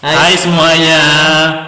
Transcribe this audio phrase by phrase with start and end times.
[0.00, 1.02] Hai semuanya,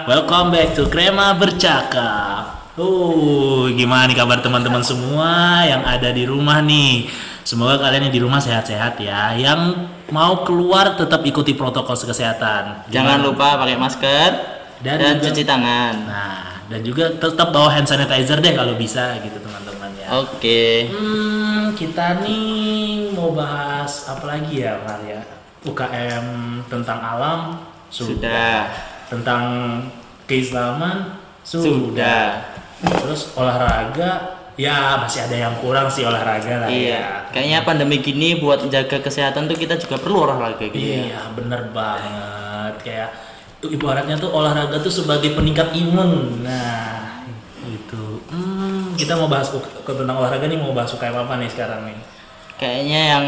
[0.09, 2.73] welcome back to Krema Bercakap.
[2.73, 7.13] Oh, gimana nih kabar teman-teman semua yang ada di rumah nih?
[7.45, 9.37] Semoga kalian yang di rumah sehat-sehat ya.
[9.37, 12.89] Yang mau keluar tetap ikuti protokol kesehatan.
[12.89, 14.29] Jangan lupa pakai masker
[14.81, 15.93] Dan dan, juga- cuci tangan.
[16.09, 20.09] Nah, dan juga tetap bawa hand sanitizer deh kalau bisa gitu teman-teman ya.
[20.25, 20.89] Oke.
[20.89, 25.21] Hmm, kita nih mau bahas apa lagi ya, Mar ya?
[25.69, 26.25] UKM
[26.65, 28.73] tentang alam Sudah.
[29.05, 29.41] Tentang
[30.25, 31.61] keislaman sudah.
[31.61, 32.25] Sudah.
[32.81, 36.73] Terus olahraga ya masih ada yang kurang sih olahraga lah ya.
[36.73, 37.05] Iya.
[37.29, 41.13] Kayaknya pandemi gini buat jaga kesehatan tuh kita juga perlu olahraga gitu ya.
[41.13, 42.73] Iya, bener banget.
[42.81, 43.09] Kayak
[43.61, 46.43] ibaratnya tuh olahraga tuh sebagai peningkat imun.
[46.43, 47.23] Nah,
[47.69, 48.19] itu.
[48.29, 49.53] Hmm, kita mau bahas
[49.85, 51.97] tentang olahraga nih mau bahas UKM apa nih sekarang nih?
[52.59, 53.25] Kayaknya yang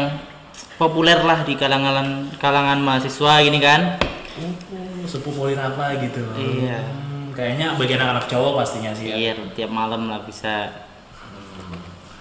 [0.76, 3.96] populer lah di kalangan kalangan mahasiswa gini kan.
[4.36, 6.20] Oh, sepupuin apa gitu.
[6.36, 6.84] Iya.
[6.84, 9.16] Hmm, kayaknya bagi anak-anak cowok pastinya sih ya.
[9.16, 10.84] Iya, tiap malam lah bisa.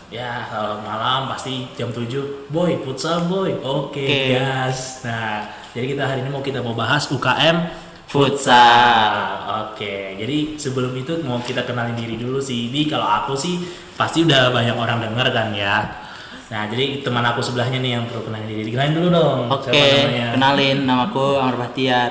[0.08, 4.38] Ya, kalau malam pasti jam 7 Boy, futsal boy Oke, Oke.
[4.38, 5.43] gas Nah,
[5.75, 7.58] jadi kita hari ini mau kita mau bahas UKM
[8.05, 9.43] Futsal.
[9.66, 13.59] Oke, jadi sebelum itu mau kita kenalin diri dulu sih Ini kalau aku sih
[13.97, 16.05] pasti udah banyak orang denger kan ya
[16.46, 20.28] Nah, jadi teman aku sebelahnya nih yang perlu kenalin diri Kenalin dulu dong Oke, namanya?
[20.38, 22.10] kenalin namaku Amar Bahtiar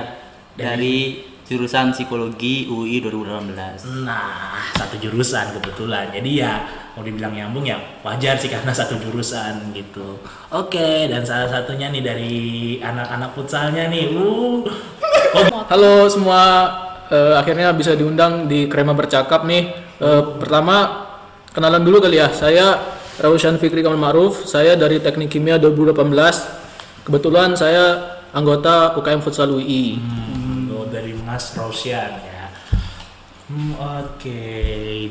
[0.55, 0.99] Dari- dari
[1.45, 3.85] jurusan Psikologi UI 2018.
[4.03, 6.09] Nah, satu jurusan kebetulan.
[6.09, 6.65] Jadi ya
[6.97, 10.19] mau dibilang nyambung ya wajar sih karena satu jurusan gitu.
[10.51, 12.35] Oke, dan salah satunya nih dari
[12.81, 14.17] anak-anak futsalnya nih.
[14.17, 14.65] Uh.
[15.37, 16.43] Oh, Halo semua,
[17.13, 19.69] eh, akhirnya bisa diundang di Krema Bercakap nih.
[20.01, 21.05] Eh, pertama,
[21.53, 22.33] kenalan dulu kali ya.
[22.33, 27.07] Saya Raushan Fikri Kamal Ma'ruf, saya dari Teknik Kimia 2018.
[27.07, 30.01] Kebetulan saya anggota UKM Futsal UI.
[30.01, 32.51] hmm, oh, dari Mas Rosian ya.
[33.47, 34.41] Hmm, oke,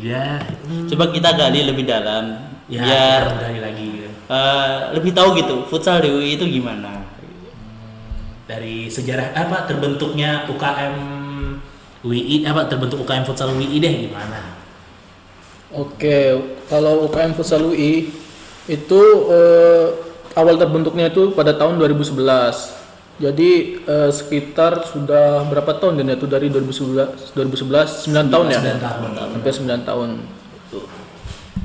[0.04, 0.42] ya.
[0.66, 2.34] Hmm, Coba kita gali lebih dalam
[2.68, 4.10] ya, biar gali lagi gitu.
[4.10, 7.06] eh, lebih tahu gitu futsal di UI itu gimana.
[8.44, 10.96] Dari sejarah apa terbentuknya UKM
[12.04, 14.63] UI apa terbentuk UKM futsal UI deh gimana?
[15.74, 16.38] Oke,
[16.70, 18.14] kalau UKM Futsal UI
[18.70, 19.02] itu
[19.34, 19.86] eh,
[20.38, 22.14] awal terbentuknya itu pada tahun 2011.
[23.18, 28.62] Jadi eh, sekitar sudah berapa tahun dan itu dari 2011 2011 9 tahun ya?
[28.62, 29.10] 9 tahun.
[29.34, 30.10] Hampir 9 tahun.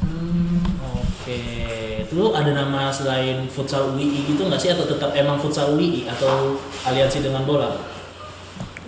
[0.00, 0.60] Hmm,
[1.04, 1.40] oke.
[2.08, 6.56] Itu ada nama selain futsal UI gitu nggak sih atau tetap emang futsal UI atau
[6.88, 7.97] aliansi dengan bola?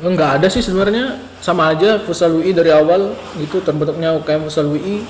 [0.01, 5.05] Enggak ada sih sebenarnya sama aja Futsal UI dari awal itu terbentuknya UKM Futsal UI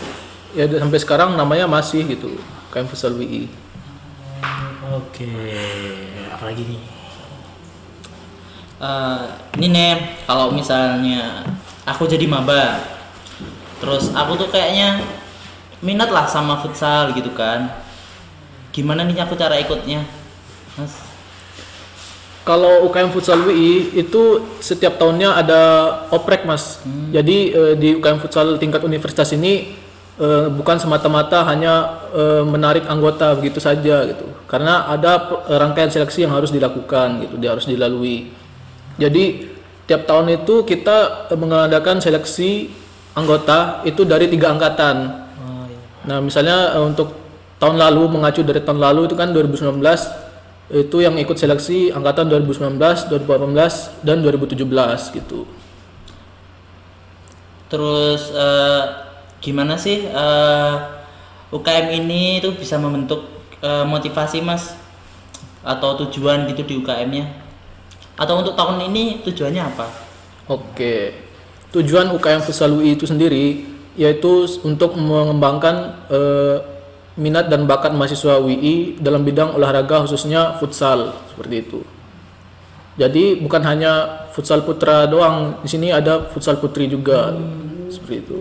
[0.50, 2.34] ya sampai sekarang namanya masih gitu
[2.70, 3.46] UKM Futsal UI.
[4.42, 5.30] Hmm, Oke.
[6.34, 6.82] Apalagi nih?
[8.80, 9.24] Eh,
[9.60, 9.92] ini nih
[10.24, 11.44] kalau misalnya
[11.84, 12.80] aku jadi maba,
[13.76, 15.04] terus aku tuh kayaknya
[15.84, 17.68] minat lah sama futsal gitu kan.
[18.72, 20.00] Gimana nih aku cara ikutnya,
[20.80, 21.09] Mas?
[22.50, 25.61] Kalau UKM Futsal UI itu setiap tahunnya ada
[26.11, 26.83] oprek mas.
[27.15, 29.78] Jadi eh, di UKM Futsal tingkat universitas ini
[30.19, 34.27] eh, bukan semata-mata hanya eh, menarik anggota begitu saja gitu.
[34.50, 38.34] Karena ada rangkaian seleksi yang harus dilakukan gitu, dia harus dilalui.
[38.99, 39.47] Jadi
[39.87, 42.67] tiap tahun itu kita mengadakan seleksi
[43.15, 45.22] anggota itu dari tiga angkatan.
[45.38, 45.78] Oh, iya.
[46.03, 47.15] Nah, misalnya untuk
[47.62, 49.78] tahun lalu mengacu dari tahun lalu itu kan 2019
[50.70, 55.42] itu yang ikut seleksi angkatan 2019, 2018 dan 2017 gitu.
[57.66, 58.82] Terus eh,
[59.42, 60.75] gimana sih eh,
[61.50, 63.26] UKM ini tuh bisa membentuk
[63.58, 64.78] eh, motivasi mas
[65.66, 67.26] atau tujuan gitu di UKM-nya?
[68.14, 69.87] Atau untuk tahun ini tujuannya apa?
[70.47, 71.19] Oke.
[71.75, 73.66] Tujuan UKM Futsal UI itu sendiri
[73.98, 76.56] yaitu untuk mengembangkan eh,
[77.19, 81.81] minat dan bakat mahasiswa UI dalam bidang olahraga khususnya futsal seperti itu.
[83.00, 87.32] Jadi bukan hanya futsal putra doang, di sini ada futsal putri juga
[87.88, 88.37] seperti itu.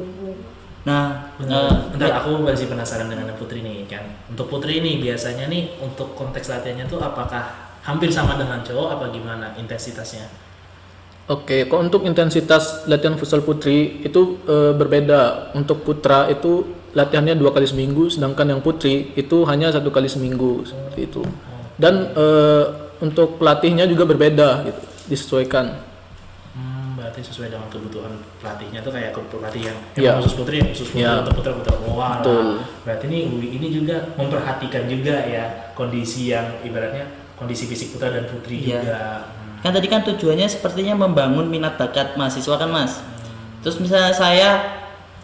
[0.88, 4.04] Nah, Bentar, eh, bentar, aku masih penasaran dengan Putri nih kan.
[4.32, 9.06] Untuk Putri nih biasanya nih untuk konteks latihannya tuh apakah hampir sama dengan cowok apa
[9.12, 10.26] gimana intensitasnya?
[11.30, 15.54] Oke, kalau untuk intensitas latihan futsal putri itu eh, berbeda.
[15.54, 20.66] Untuk putra itu latihannya dua kali seminggu, sedangkan yang putri itu hanya satu kali seminggu
[20.66, 21.22] seperti itu.
[21.80, 22.66] Dan eh,
[23.00, 25.72] untuk pelatihnya juga berbeda, gitu, disesuaikan.
[26.52, 28.12] Hmm, berarti sesuai dengan kebutuhan
[28.44, 30.12] pelatihnya tuh kayak pelatih yang Iya.
[30.18, 31.24] emang khusus putri, khusus putri Iya.
[31.24, 32.20] untuk putra putra wah.
[32.20, 32.48] Betul.
[32.84, 37.08] Berarti nih UI ini juga memperhatikan juga ya kondisi yang ibaratnya
[37.40, 38.84] kondisi fisik putra dan putri Iya.
[38.84, 39.00] juga.
[39.24, 39.64] Hmm.
[39.64, 43.04] kan tadi kan tujuannya sepertinya membangun minat bakat mahasiswa kan mas
[43.60, 44.79] terus misalnya saya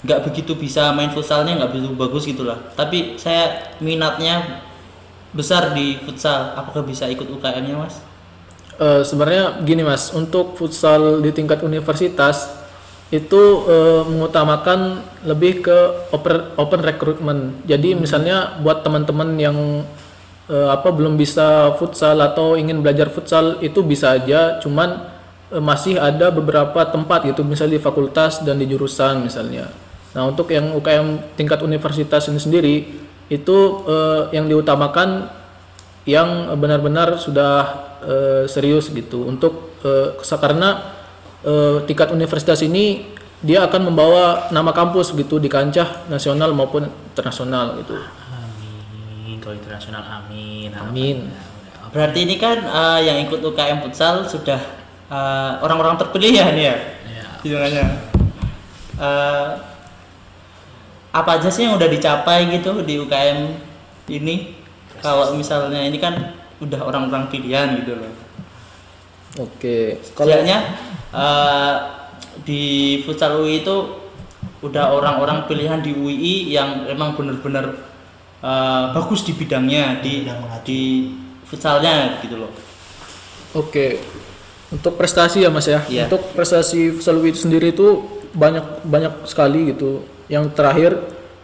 [0.06, 2.62] nggak begitu bisa main futsalnya nggak begitu bagus gitulah.
[2.78, 4.62] Tapi saya minatnya
[5.34, 6.54] besar di futsal.
[6.56, 8.00] Apakah bisa ikut UKM-nya mas?
[8.76, 12.52] Eh, sebenarnya gini mas, untuk futsal di tingkat universitas
[13.08, 15.78] itu eh, mengutamakan lebih ke
[16.12, 17.42] open open recruitment.
[17.64, 19.58] Jadi misalnya buat teman-teman yang
[20.52, 25.16] eh, apa belum bisa futsal atau ingin belajar futsal itu bisa aja, cuman
[25.56, 29.85] masih ada beberapa tempat gitu, misalnya di fakultas dan di jurusan misalnya.
[30.16, 32.76] Nah untuk yang UKM tingkat universitas ini sendiri
[33.28, 35.28] itu eh, yang diutamakan
[36.08, 37.56] yang benar-benar sudah
[38.00, 40.96] eh, serius gitu untuk eh, karena
[41.44, 43.12] eh, tingkat universitas ini
[43.44, 48.00] dia akan membawa nama kampus gitu di kancah nasional maupun internasional gitu.
[48.00, 49.38] Amin.
[49.44, 50.72] Kalau internasional amin.
[50.74, 51.18] Amin.
[51.94, 54.58] berarti ini kan eh, yang ikut UKM futsal sudah
[55.12, 57.24] eh, orang-orang terpilih ya nih ya Ya.
[57.44, 57.86] hitungannya
[58.96, 59.75] Eh,
[61.16, 63.56] apa aja sih yang udah dicapai gitu di UKM
[64.12, 64.60] ini
[65.00, 68.26] kalau misalnya ini kan udah orang-orang pilihan gitu loh
[69.36, 70.00] Oke.
[70.00, 70.58] Setidaknya
[71.12, 71.74] eh,
[72.48, 72.64] di
[73.04, 73.76] futsal UI itu
[74.64, 77.76] udah orang-orang pilihan di UI yang emang bener-bener
[78.40, 80.24] eh, bagus di bidangnya di
[80.64, 80.82] di
[81.44, 82.52] futsalnya gitu loh.
[83.56, 84.00] Oke.
[84.72, 85.84] Untuk prestasi ya Mas ya.
[85.88, 86.08] Iya.
[86.08, 90.04] Untuk prestasi futsal UI itu sendiri itu banyak banyak sekali gitu.
[90.32, 90.92] Yang terakhir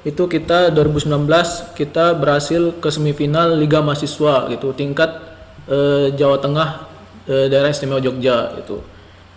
[0.01, 1.29] itu kita 2019
[1.77, 5.21] kita berhasil ke semifinal Liga Mahasiswa gitu tingkat
[5.69, 6.69] eh, Jawa Tengah
[7.29, 8.81] eh, daerah istimewa Jogja gitu.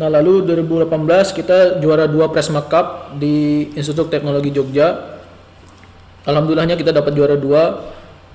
[0.00, 0.90] Nah lalu 2018
[1.36, 5.20] kita juara dua Presma Cup di Institut Teknologi Jogja.
[6.24, 7.92] Alhamdulillahnya kita dapat juara dua.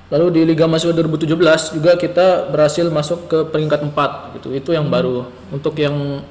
[0.10, 4.50] Lalu di Liga Mahasiswa 2017 juga kita berhasil masuk ke peringkat 4 gitu.
[4.54, 5.30] Itu yang baru.
[5.54, 6.26] Untuk yang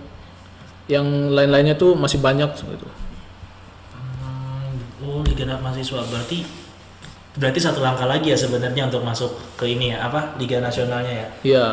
[0.90, 2.86] yang lain-lainnya tuh masih banyak gitu.
[5.26, 6.44] Liga Mahasiswa berarti
[7.38, 11.29] berarti satu langkah lagi ya sebenarnya untuk masuk ke ini ya apa Liga Nasionalnya ya.
[11.47, 11.67] Iya,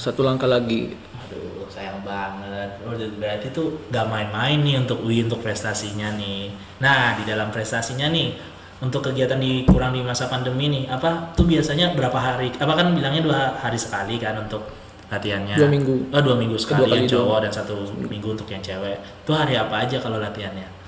[0.00, 0.96] satu langkah lagi.
[1.28, 2.68] Aduh, sayang banget.
[2.88, 6.52] Oh, berarti tuh gak main-main nih untuk UI untuk prestasinya nih.
[6.80, 8.32] Nah, di dalam prestasinya nih,
[8.80, 12.48] untuk kegiatan di kurang di masa pandemi nih, apa tuh biasanya berapa hari?
[12.56, 14.64] Apa kan bilangnya dua hari sekali kan untuk
[15.12, 15.60] latihannya?
[15.60, 15.96] Dua minggu.
[16.16, 17.76] Oh, dua minggu sekali Kedua yang cowok dan satu
[18.08, 18.96] minggu untuk yang cewek.
[19.28, 20.79] Tuh hari apa aja kalau latihannya?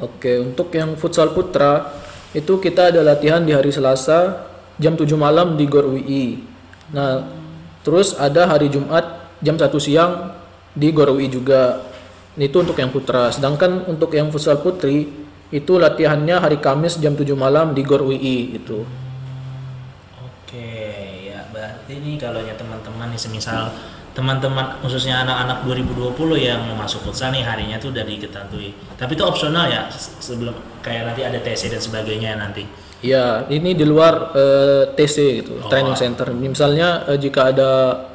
[0.00, 1.92] Oke, untuk yang futsal putra
[2.32, 4.48] itu kita ada latihan di hari Selasa
[4.80, 6.40] jam 7 malam di Gor UI.
[6.96, 7.28] Nah,
[7.84, 10.32] terus ada hari Jumat jam 1 siang
[10.72, 11.84] di Gor UI juga.
[12.40, 13.28] Itu untuk yang putra.
[13.28, 15.12] Sedangkan untuk yang futsal putri
[15.52, 18.88] itu latihannya hari Kamis jam 7 malam di Gor UI itu.
[20.24, 20.72] Oke,
[21.28, 23.68] ya berarti nih kalau ya teman-teman nih semisal
[24.12, 28.76] teman-teman khususnya anak-anak 2020 yang mau masuk futsal nih harinya tuh udah diketahui.
[28.94, 30.52] Tapi itu opsional ya se- sebelum
[30.84, 32.68] kayak nanti ada TC dan sebagainya nanti.
[33.02, 35.66] Ya, ini di luar eh, TC gitu, Oh.
[35.66, 36.28] training center.
[36.30, 37.70] Misalnya eh, jika ada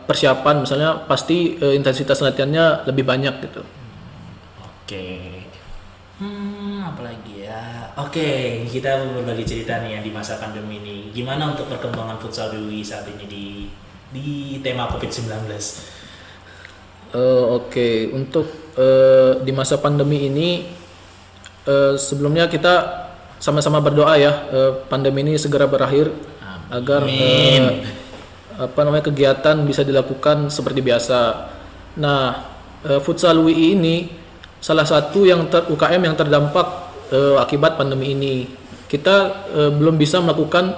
[0.06, 3.62] persiapan, misalnya pasti eh, intensitas latihannya lebih banyak gitu.
[4.64, 5.44] Oke.
[6.18, 7.94] Hmm, apalagi ya?
[8.00, 11.10] Oke, kita berbagi cerita nih yang di masa pandemi ini.
[11.12, 13.46] Gimana untuk perkembangan futsal di UI saat ini di
[14.08, 14.28] di
[14.64, 15.46] tema COVID-19?
[17.16, 20.68] Eh, Oke, untuk eh, di masa pandemi ini
[21.64, 23.08] eh, sebelumnya kita
[23.40, 26.12] sama-sama berdoa ya eh, pandemi ini segera berakhir
[26.68, 27.80] agar eh,
[28.60, 31.48] apa namanya kegiatan bisa dilakukan seperti biasa.
[31.96, 32.44] Nah,
[32.84, 34.12] eh, futsal UI ini
[34.60, 36.68] salah satu yang ter, UKM yang terdampak
[37.14, 38.52] eh, akibat pandemi ini.
[38.92, 39.16] Kita
[39.56, 40.76] eh, belum bisa melakukan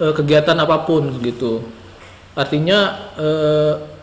[0.00, 1.68] eh, kegiatan apa pun gitu.
[2.32, 2.78] Artinya
[3.20, 3.99] eh,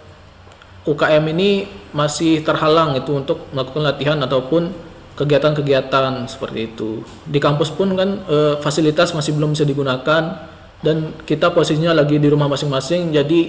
[0.88, 4.72] UKM ini masih terhalang itu untuk melakukan latihan ataupun
[5.20, 7.04] kegiatan-kegiatan seperti itu.
[7.28, 10.48] Di kampus pun kan eh, fasilitas masih belum bisa digunakan
[10.80, 13.42] dan kita posisinya lagi di rumah masing-masing jadi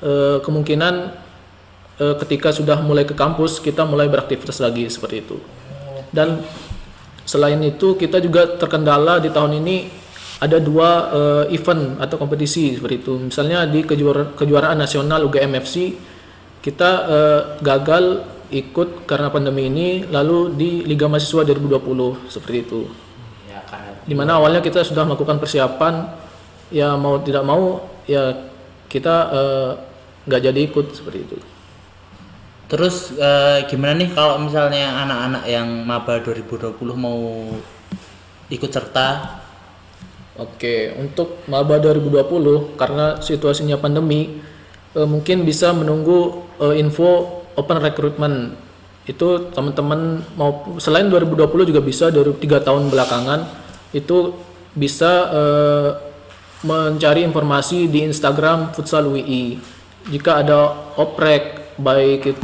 [0.00, 0.94] eh, kemungkinan
[2.00, 5.36] eh, ketika sudah mulai ke kampus kita mulai beraktivitas lagi seperti itu.
[6.14, 6.40] Dan
[7.28, 9.76] selain itu kita juga terkendala di tahun ini
[10.40, 13.12] ada dua eh, event atau kompetisi seperti itu.
[13.18, 15.92] Misalnya di kejuara- kejuaraan nasional UGM FC
[16.60, 22.80] kita eh, gagal ikut karena pandemi ini lalu di Liga Mahasiswa 2020 seperti itu.
[23.48, 26.10] Ya karena Di mana awalnya kita sudah melakukan persiapan
[26.70, 28.36] ya mau tidak mau ya
[28.90, 29.70] kita eh,
[30.28, 31.36] nggak jadi ikut seperti itu.
[32.70, 37.18] Terus eh, gimana nih kalau misalnya anak-anak yang maba 2020 mau
[38.50, 39.40] ikut serta
[40.40, 44.40] Oke, untuk maba 2020 karena situasinya pandemi
[44.96, 48.54] eh, mungkin bisa menunggu eh, info open recruitment.
[49.08, 53.48] Itu teman-teman mau selain 2020 juga bisa dari tiga tahun belakangan
[53.90, 54.34] itu
[54.76, 55.90] bisa eh,
[56.60, 59.56] mencari informasi di Instagram Futsal WI
[60.12, 62.42] jika ada oprek baik itu.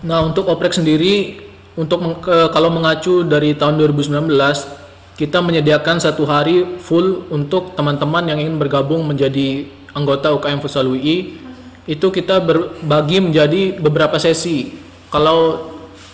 [0.00, 1.44] Nah, untuk oprek sendiri
[1.76, 4.32] untuk ke- kalau mengacu dari tahun 2019
[5.20, 11.40] kita menyediakan satu hari full untuk teman-teman yang ingin bergabung menjadi anggota UKM Futsal UI
[11.88, 14.76] itu kita berbagi menjadi beberapa sesi.
[15.10, 15.70] Kalau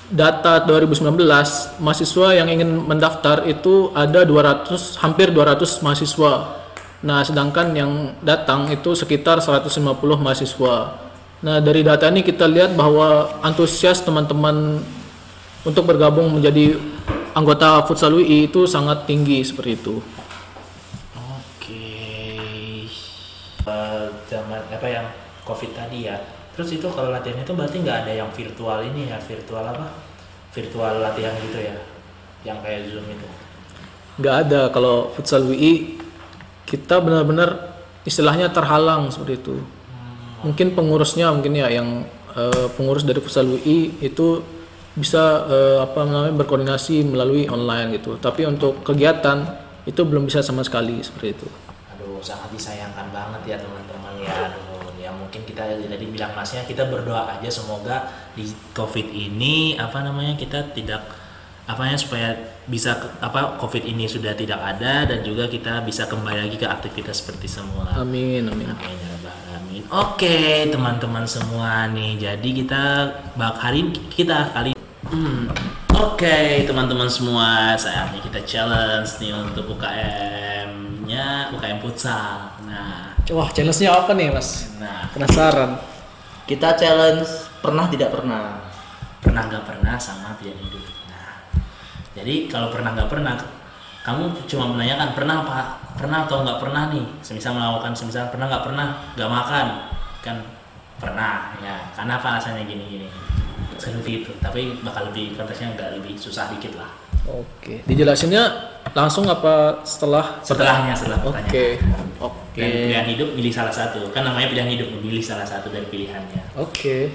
[0.07, 6.33] data 2019 mahasiswa yang ingin mendaftar itu ada 200 hampir 200 mahasiswa.
[7.03, 7.93] Nah, sedangkan yang
[8.25, 10.75] datang itu sekitar 150 mahasiswa.
[11.45, 14.81] Nah, dari data ini kita lihat bahwa antusias teman-teman
[15.67, 16.81] untuk bergabung menjadi
[17.37, 20.01] anggota Futsal UI itu sangat tinggi seperti itu.
[24.27, 25.07] Zaman apa yang
[25.47, 26.17] covid tadi ya.
[26.57, 29.87] Terus itu kalau latihannya itu berarti nggak ada yang virtual ini ya, virtual apa?
[30.57, 31.77] Virtual latihan gitu ya,
[32.49, 33.29] yang kayak zoom itu.
[34.17, 36.01] Nggak ada kalau Futsal UI
[36.65, 37.77] kita benar-benar
[38.09, 39.57] istilahnya terhalang seperti itu.
[40.41, 44.41] Mungkin pengurusnya mungkin ya yang eh, pengurus dari Futsal UI itu
[44.97, 48.17] bisa eh, apa namanya berkoordinasi melalui online gitu.
[48.17, 49.45] Tapi untuk kegiatan
[49.85, 51.49] itu belum bisa sama sekali seperti itu.
[51.95, 54.51] Aduh, sangat disayangkan banget ya teman-teman ya.
[54.51, 60.03] Aduh, ya mungkin kita jadi bilang masnya kita berdoa aja semoga di covid ini apa
[60.03, 61.07] namanya kita tidak
[61.67, 62.35] apanya supaya
[62.67, 67.23] bisa apa covid ini sudah tidak ada dan juga kita bisa kembali lagi ke aktivitas
[67.23, 67.95] seperti semula.
[67.95, 68.71] Amin amin.
[68.71, 69.83] Amin ya Rabbal alamin.
[69.91, 72.19] Oke, teman-teman semua nih.
[72.19, 72.83] Jadi kita
[73.39, 74.75] bak hari kita kali
[75.07, 75.47] Hmm,
[75.97, 82.53] Oke, teman-teman semua, saatnya kita challenge nih untuk UKM-nya, UKM futsal.
[82.69, 84.71] Nah, Wah, challenge-nya apa nih, Mas?
[84.79, 85.83] nah, Penasaran.
[86.47, 87.27] Kita challenge
[87.59, 88.63] pernah tidak pernah.
[89.19, 90.87] pernah nggak pernah sama pilihan hidup.
[91.11, 91.51] Nah,
[92.15, 93.35] jadi kalau pernah nggak pernah,
[94.07, 97.03] kamu cuma menanyakan pernah apa, pernah atau nggak pernah nih.
[97.27, 98.87] Semisal melakukan, semisal pernah nggak pernah,
[99.19, 99.67] nggak makan,
[100.23, 100.37] kan
[101.03, 101.91] pernah ya.
[101.99, 103.11] Karena apa alasannya gini-gini.
[103.75, 104.31] Seperti itu.
[104.39, 106.95] Tapi bakal lebih konteksnya nggak lebih susah dikit lah.
[107.27, 107.83] Oke.
[107.87, 108.43] Dijelasinnya
[108.95, 110.41] langsung apa setelah?
[110.47, 111.51] Setelahnya setelah pertanyaan.
[111.51, 111.67] Oke.
[112.23, 112.61] Oke.
[112.63, 114.01] Dan pilihan hidup milih salah satu.
[114.15, 116.57] Kan namanya pilihan hidup, milih salah satu dari pilihannya.
[116.57, 117.13] Oke.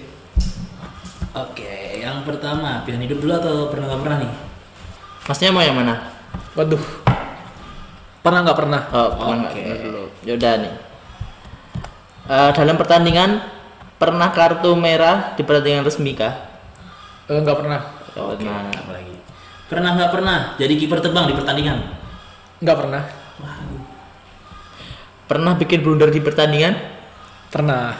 [1.31, 4.31] Oke, yang pertama pilihan hidup dulu atau pernah nggak pernah nih?
[5.31, 5.95] Masnya mau yang mana?
[6.59, 6.83] Waduh.
[8.19, 8.81] Pernah nggak pernah?
[8.91, 9.63] Oh, pernah Oke.
[9.63, 10.03] nggak dulu.
[10.27, 10.73] Yaudah nih.
[12.27, 13.39] Eh, dalam pertandingan
[13.95, 16.35] pernah kartu merah di pertandingan resmi kah?
[17.31, 17.79] Eh, nggak pernah.
[18.19, 18.67] Oh, nah.
[18.67, 19.15] Apa lagi?
[19.71, 21.79] Pernah nggak pernah jadi kiper terbang di pertandingan?
[22.59, 23.03] Nggak pernah.
[25.31, 26.75] Pernah bikin blunder di pertandingan?
[27.47, 27.95] Pernah.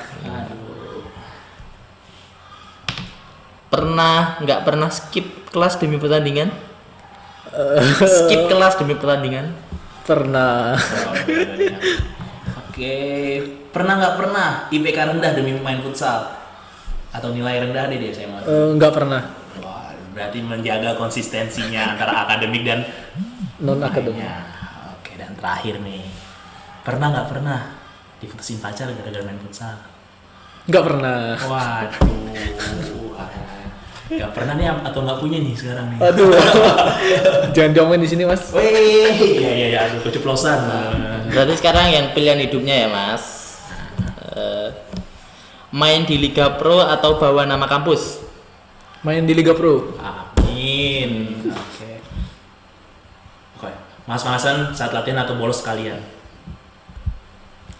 [3.71, 6.51] Pernah nggak pernah skip kelas demi pertandingan?
[8.03, 9.55] skip kelas demi pertandingan?
[10.03, 10.75] Pernah.
[12.67, 12.95] Oke,
[13.71, 16.35] pernah nggak pernah IPK rendah demi main futsal?
[17.15, 18.43] Atau nilai rendah deh dia saya mau.
[18.43, 19.40] Eh, nggak pernah.
[20.11, 22.83] Berarti menjaga konsistensinya antara akademik dan
[23.61, 24.25] Non akademik.
[24.99, 26.03] Oke, dan terakhir nih,
[26.81, 27.59] pernah nggak pernah
[28.19, 29.77] diputusin pacar gara-gara main futsal?
[30.67, 31.37] Nggak pernah.
[31.41, 31.89] Waduh,
[34.11, 35.99] nggak pernah nih atau nggak punya nih sekarang nih?
[36.03, 36.33] Aduh.
[37.55, 38.51] Jangan diomongin di sini, Mas.
[38.51, 38.67] Wih,
[39.15, 40.59] iya iya iya, keceplosan.
[41.31, 43.41] Berarti sekarang yang pilihan hidupnya ya mas
[44.31, 44.69] Eh,
[45.71, 48.30] Main di Liga Pro atau bawa nama kampus?
[49.01, 49.97] Main di Liga Pro.
[49.97, 51.41] Amin.
[51.49, 51.91] Oke.
[53.57, 53.71] Oke.
[54.05, 55.97] Mas-masan saat latihan atau bolos sekalian?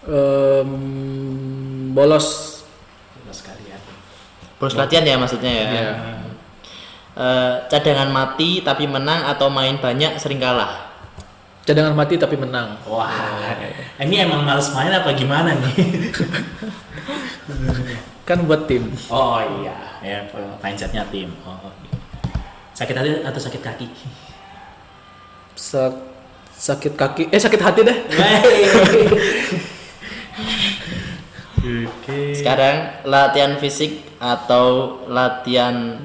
[0.02, 0.70] Em,
[1.94, 2.26] bolos.
[3.22, 3.78] Bolos sekalian.
[4.58, 5.66] Bos latihan ya maksudnya ya?
[5.70, 5.92] Iya.
[7.12, 10.90] Eh, cadangan mati tapi menang atau main banyak sering kalah?
[11.62, 12.82] Cadangan mati tapi menang.
[12.82, 13.54] Wah,
[14.02, 15.70] ini emang males main apa gimana nih?
[18.22, 18.86] Kan buat tim.
[19.10, 20.22] Oh iya, ya
[20.62, 21.34] mindsetnya tim.
[21.42, 21.98] Oh, iya.
[22.72, 23.86] sakit hati atau sakit kaki?
[25.58, 26.10] Sa-
[26.54, 27.22] sakit kaki.
[27.34, 27.98] Eh sakit hati deh.
[31.62, 32.34] Oke.
[32.34, 35.98] Sekarang latihan fisik atau latihan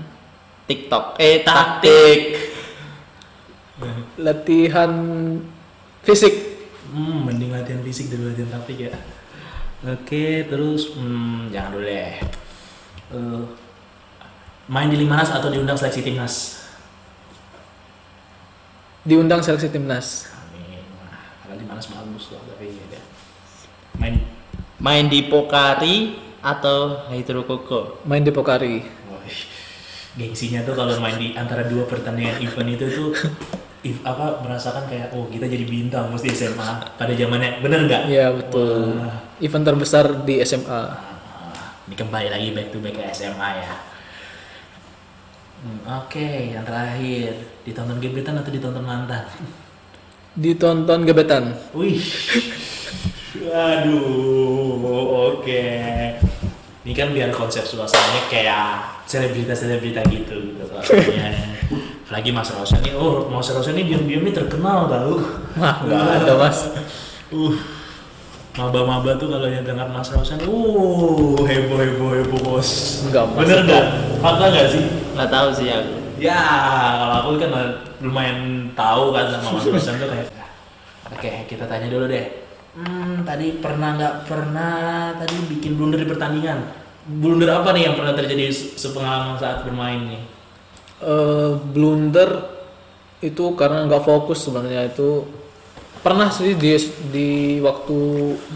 [0.66, 1.18] TikTok?
[1.22, 1.46] Eh Taktik.
[1.46, 2.22] taktik.
[4.18, 4.92] Latihan
[6.02, 6.34] fisik.
[6.90, 8.92] Hmm, mending latihan fisik dari latihan taktik ya.
[9.86, 12.18] Oke, terus hmm, jangan dulu deh.
[13.14, 13.42] Eh,
[14.66, 16.66] main di Limanas atau diundang seleksi timnas?
[19.06, 20.34] Diundang seleksi timnas.
[20.34, 20.82] Amin.
[20.98, 23.04] Wah, karena Limanas bagus loh, tapi ya deh.
[24.02, 24.16] Main
[24.78, 28.02] Main di Pokari atau Hydro Koko?
[28.06, 28.82] Main di Pokari.
[28.82, 29.40] Wih,
[30.18, 33.10] Gengsinya tuh kalau main di antara dua pertandingan event itu tuh
[33.88, 38.01] if, apa merasakan kayak oh kita jadi bintang mesti SMA pada zamannya bener nggak?
[38.12, 39.00] Iya betul.
[39.00, 39.39] Wah.
[39.39, 40.67] Event terbesar di SMA.
[40.67, 40.91] Ah,
[41.88, 43.74] Ini kembali lagi back to back ke SMA ya.
[45.58, 47.34] Hmm, Oke, yang terakhir
[47.65, 49.25] ditonton gebetan atau ditonton mantan?
[50.38, 51.58] Ditonton gebetan.
[51.74, 51.98] Wih,
[53.50, 55.65] aduh, oke.
[56.86, 60.65] Ini kan biar konsep suasananya kayak selebritas-selebritas gitu, gitu
[62.08, 65.20] Apalagi Mas Rosan nih, oh Mas Rosan ini diam-diam nih terkenal tau.
[65.60, 66.72] Wah nggak ada mas.
[67.28, 67.52] Uh,
[68.56, 73.04] maba-maba tuh kalau yang dengar Mas Rosan, uh, heboh heboh heboh bos.
[73.04, 73.44] Enggak, Mas.
[73.44, 73.86] Bener nggak?
[74.24, 74.84] Fakta nggak sih?
[75.20, 75.94] Nggak tahu sih aku.
[76.16, 76.40] Ya,
[76.96, 77.50] kalau aku kan
[78.00, 80.32] lumayan tahu kan sama Mas Rosan tuh kayak.
[81.12, 82.48] Oke, kita tanya dulu deh.
[82.72, 86.72] Hmm, tadi pernah nggak pernah tadi bikin blunder di pertandingan?
[87.04, 90.37] Blunder apa nih yang pernah terjadi se- sepengalaman saat bermain nih?
[90.98, 92.58] Eh, blunder
[93.22, 95.30] itu karena nggak fokus sebenarnya itu
[96.01, 96.74] pernah sih di
[97.13, 97.30] di
[97.62, 97.98] waktu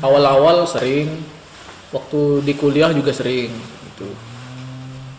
[0.02, 1.22] awal-awal sering
[1.94, 3.54] waktu di kuliah juga sering
[3.94, 4.10] gitu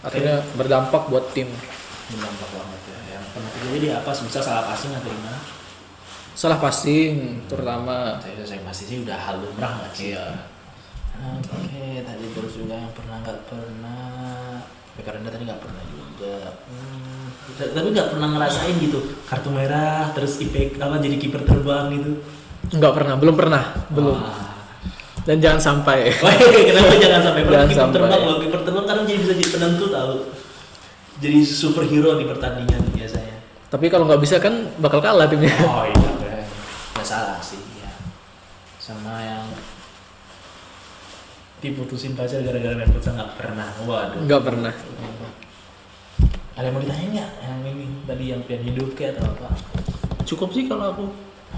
[0.02, 1.46] akhirnya berdampak buat tim
[2.10, 2.98] Berdampak banget ya.
[3.14, 4.10] Yang pernah terjadi di apa?
[4.18, 5.38] Misal salah passing atau gimana?
[6.34, 7.14] salah passing
[7.46, 10.10] terutama Saya saya pasti sih udah hal lumrah nggak sih?
[10.10, 10.26] iya
[11.22, 14.58] Oke, tadi terus juga yang pernah nggak pernah.
[14.94, 16.34] PK rendah tadi nggak pernah juga.
[16.68, 17.26] Hmm,
[17.58, 22.10] tapi nggak pernah ngerasain gitu kartu merah terus efek apa jadi kiper terbang gitu.
[22.72, 24.54] nggak pernah belum pernah belum Wah.
[25.22, 27.96] dan jangan sampai Wah, kenapa jangan sampai pernah Jangan kiper sampai.
[27.98, 30.14] terbang loh kiper terbang kadang jadi bisa jadi penentu tahu.
[31.18, 33.36] Jadi superhero di pertandingan biasanya.
[33.68, 36.44] tapi kalau nggak bisa kan bakal kalah timnya Oh iya, bener.
[36.92, 37.58] nggak salah sih.
[37.76, 37.90] Ya.
[38.76, 39.44] Sama yang
[41.62, 43.70] diputusin pacar gara-gara main futsal nggak pernah.
[43.86, 44.20] Waduh.
[44.26, 44.74] nggak pernah
[46.52, 47.30] Ada yang mau ditanya nggak?
[47.40, 49.48] Yang ini tadi yang pian hidup kayak atau apa?
[50.26, 51.06] Cukup sih kalau aku.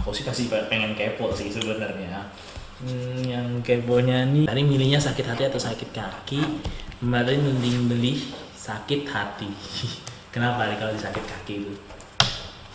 [0.04, 2.30] Aku sih pasti pengen kepo sih sebenarnya.
[2.84, 6.42] Hmm, yang keponya nih tadi milihnya sakit hati atau sakit kaki
[6.98, 8.18] kemarin mending beli
[8.58, 9.46] sakit hati
[10.34, 11.72] kenapa nih kalau sakit kaki itu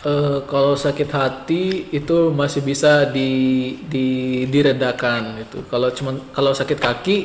[0.00, 4.08] Eh, kalau sakit hati itu masih bisa di, di
[4.48, 5.60] diredakan itu.
[5.68, 7.16] Kalau cuman kalau sakit kaki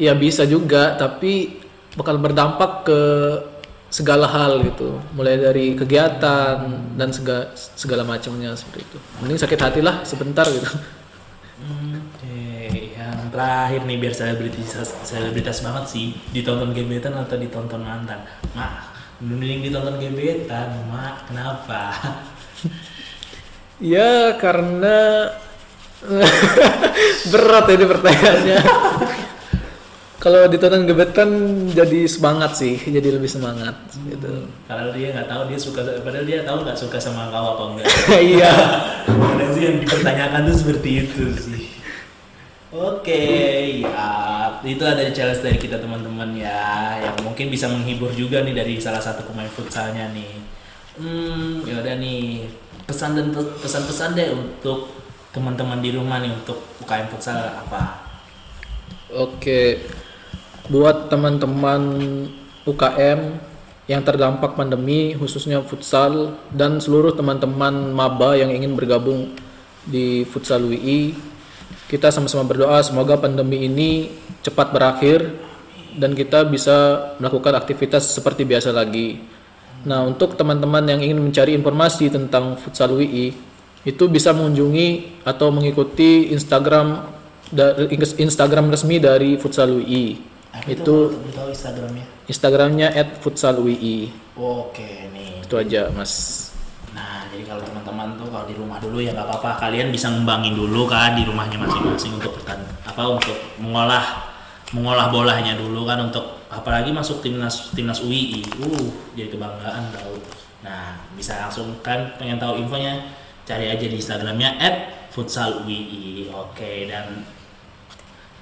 [0.00, 1.60] ya bisa juga tapi
[1.92, 3.00] bakal berdampak ke
[3.92, 5.04] segala hal gitu.
[5.12, 6.64] Mulai dari kegiatan
[6.96, 8.98] dan segala segala macamnya seperti itu.
[9.20, 10.72] Mending sakit hati lah sebentar gitu.
[11.92, 18.24] Oke, yang terakhir nih biar selebritas selebritas banget sih ditonton gebetan atau ditonton mantan
[18.56, 18.91] mak
[19.22, 21.94] mending ditonton gebetan mak kenapa
[23.82, 25.26] Ya karena
[27.34, 28.60] berat ini pertanyaannya.
[30.22, 31.30] Kalau ditonton gebetan
[31.74, 33.74] jadi semangat sih, jadi lebih semangat
[34.06, 34.46] gitu.
[34.70, 37.88] Padahal dia nggak tahu dia suka, padahal dia tahu nggak suka sama kau apa enggak.
[38.38, 38.54] Iya.
[39.02, 41.62] Kadang sih yang dipertanyakan tuh seperti itu sih.
[42.72, 43.20] Oke,
[43.84, 48.80] ya itulah dari challenge dari kita teman-teman ya, yang mungkin bisa menghibur juga nih dari
[48.80, 50.40] salah satu pemain futsalnya nih.
[50.96, 52.48] Hmm, ya udah nih
[52.88, 53.28] pesan dan
[53.60, 54.88] pesan-pesan deh untuk
[55.36, 58.08] teman-teman di rumah nih untuk UKM futsal apa?
[59.20, 59.84] Oke,
[60.72, 61.82] buat teman-teman
[62.64, 63.20] UKM
[63.84, 69.28] yang terdampak pandemi, khususnya futsal dan seluruh teman-teman maba yang ingin bergabung
[69.84, 71.31] di futsal UI,
[71.88, 75.32] kita sama-sama berdoa semoga pandemi ini cepat berakhir
[75.96, 79.20] dan kita bisa melakukan aktivitas seperti biasa lagi.
[79.82, 83.34] Nah, untuk teman-teman yang ingin mencari informasi tentang futsal UI,
[83.82, 87.12] itu bisa mengunjungi atau mengikuti Instagram
[88.16, 90.16] Instagram resmi dari Futsal UI.
[90.52, 92.04] Nah, Itu tahu Instagramnya.
[92.28, 92.88] Instagramnya
[93.20, 94.12] @futsalui.
[94.36, 95.44] Oke nih.
[95.44, 96.48] Itu aja, Mas.
[97.32, 100.84] Jadi kalau teman-teman tuh kalau di rumah dulu ya nggak apa-apa, kalian bisa ngembangin dulu
[100.84, 104.04] kan di rumahnya masing-masing untuk pertan apa untuk mengolah
[104.76, 108.84] mengolah bolanya dulu kan untuk apalagi masuk timnas timnas UI, uh
[109.16, 110.12] jadi kebanggaan tau.
[110.60, 113.00] Nah, bisa langsung kan pengen tahu infonya
[113.48, 114.60] cari aja di Instagramnya
[115.08, 116.28] @futsalui.
[116.28, 117.24] Oke dan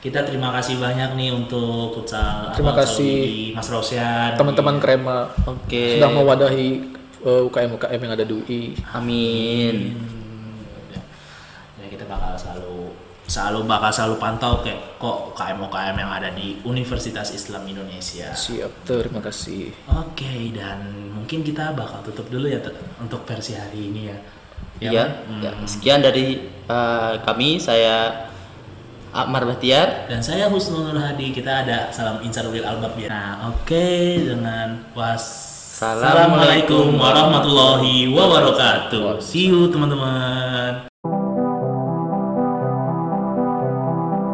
[0.00, 5.29] kita terima kasih banyak nih untuk futsal Terima futsal kasih UI, Mas Rosyan Teman-teman Krema
[5.44, 6.00] Oke.
[6.00, 8.62] sudah mewadahi eh, UKM-UKM yang ada di UI.
[8.90, 9.76] Amin.
[10.90, 11.00] ya,
[11.78, 12.92] ya kita bakal selalu
[13.30, 18.35] selalu bakal selalu pantau kayak kok UKM UKM yang ada di Universitas Islam Indonesia.
[18.35, 19.70] Siap, terima kasih.
[19.87, 20.83] Oke dan
[21.14, 22.59] mungkin kita bakal tutup dulu ya
[22.98, 24.18] untuk versi hari ini ya.
[24.80, 25.04] Ya, Iya.
[25.44, 25.66] Ya, Hmm.
[25.68, 27.59] sekian dari eh, kami.
[27.61, 28.26] Saya
[29.11, 30.06] Akmar Bahtiar.
[30.06, 31.35] Dan saya Husnul Nur Hadi.
[31.35, 33.11] Kita ada salam insarul albab ya.
[33.11, 33.87] Nah, oke
[34.22, 35.49] dengan was
[35.80, 39.16] Assalamualaikum warahmatullahi wabarakatuh.
[39.16, 40.89] See you teman-teman.